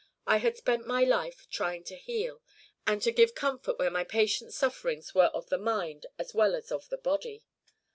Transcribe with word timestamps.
I 0.25 0.37
had 0.37 0.57
spent 0.57 0.87
my 0.87 1.03
life 1.03 1.45
trying 1.51 1.83
to 1.83 1.95
heal, 1.95 2.41
and 2.87 3.03
to 3.03 3.11
give 3.11 3.35
comfort 3.35 3.77
where 3.77 3.91
my 3.91 4.03
patient's 4.03 4.55
sufferings 4.57 5.13
were 5.13 5.25
of 5.27 5.49
the 5.49 5.59
mind 5.59 6.07
as 6.17 6.33
well 6.33 6.55
as 6.55 6.71
of 6.71 6.89
the 6.89 6.97
body. 6.97 7.43